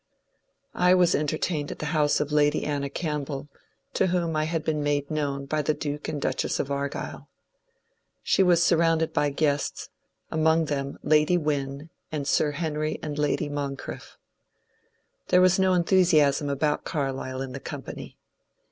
I 0.73 0.95
was 0.95 1.13
entertained 1.13 1.71
at 1.71 1.77
the 1.77 1.85
house 1.93 2.19
of 2.19 2.31
Lady 2.31 2.63
Anna 2.63 2.89
Campbell, 2.89 3.49
to 3.93 4.07
whom 4.07 4.35
I 4.35 4.45
had 4.45 4.63
been 4.63 4.81
made 4.81 5.11
known 5.11 5.45
by 5.45 5.61
the 5.61 5.75
Duke 5.75 6.07
and 6.07 6.19
Duchess 6.19 6.59
of 6.59 6.71
Argyll. 6.71 7.29
She 8.23 8.41
was 8.41 8.63
surrounded 8.63 9.13
by 9.13 9.29
guests,— 9.29 9.91
among 10.31 10.65
them 10.65 10.97
Lady 11.03 11.37
Wynne 11.37 11.91
and 12.11 12.27
Sir 12.27 12.53
Henry 12.53 12.97
and 13.03 13.19
Lady 13.19 13.47
Moncrieff. 13.47 14.17
There 15.27 15.39
was 15.39 15.59
no 15.59 15.75
enthusiasm 15.75 16.49
about 16.49 16.83
Carlyle 16.83 17.43
in 17.43 17.51
the 17.51 17.59
company. 17.59 18.17